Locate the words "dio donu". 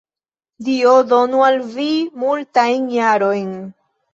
0.69-1.43